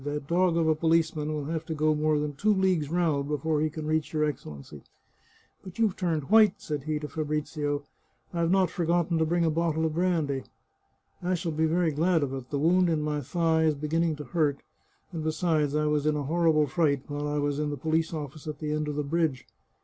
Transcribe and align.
"That 0.03 0.25
dog 0.25 0.57
of 0.57 0.67
a 0.67 0.73
policeman 0.73 1.31
will 1.31 1.45
have 1.45 1.63
to 1.67 1.75
go 1.75 1.93
more 1.93 2.17
than 2.17 2.33
two 2.33 2.55
leagues 2.55 2.89
round 2.89 3.27
before 3.27 3.61
he 3.61 3.69
can 3.69 3.85
reach 3.85 4.13
your 4.13 4.23
Excellency. 4.23 4.81
But 5.63 5.77
you've 5.77 5.95
turned 5.95 6.31
white!" 6.31 6.55
said 6.59 6.85
he 6.85 6.97
to 6.97 7.07
Fa 7.07 7.23
brizio." 7.23 7.83
I've 8.33 8.49
not 8.49 8.71
forgotten 8.71 9.19
to 9.19 9.27
bring 9.27 9.43
a 9.45 9.49
little 9.49 9.61
bottle 9.61 9.85
of 9.85 9.93
brandy."" 9.93 10.45
I 11.21 11.35
shall 11.35 11.51
be 11.51 11.67
very 11.67 11.91
glad 11.91 12.23
of 12.23 12.33
it; 12.33 12.49
the 12.49 12.57
wound 12.57 12.89
in 12.89 13.03
my 13.03 13.21
thigh 13.21 13.65
is 13.65 13.75
beginning 13.75 14.15
to 14.15 14.23
hurt, 14.23 14.63
and 15.11 15.23
besides, 15.23 15.75
I 15.75 15.85
was 15.85 16.07
in 16.07 16.15
a 16.17 16.23
horrible 16.23 16.65
fright 16.65 17.03
while 17.07 17.27
I 17.27 17.37
was 17.37 17.59
in 17.59 17.69
the 17.69 17.77
police 17.77 18.11
office 18.11 18.47
at 18.47 18.57
the 18.57 18.71
end 18.71 18.87
of 18.87 18.95
the 18.95 19.03
bridge." 19.03 19.45